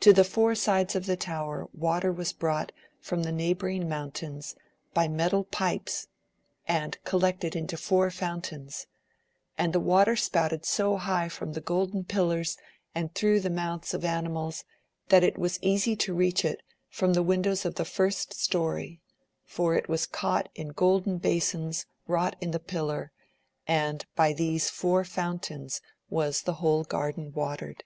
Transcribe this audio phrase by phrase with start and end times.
[0.00, 4.54] To the four sides of the tower water was brought from the neighbouring mountains
[4.92, 6.08] by metal pipes,
[6.68, 8.86] and collected into four fountains,
[9.56, 12.58] and the water AMADm OF GAUL 77 spouted so higli from the gplden pillars
[12.94, 14.64] and through the mouths of imimals,
[15.08, 16.60] that it was easy to reach it
[16.90, 19.00] from the windows of the first story,
[19.46, 23.10] for it was caught in golden basons wrought in the pillar,
[23.66, 25.80] and by these four fountains
[26.10, 27.84] was the whole garden watered.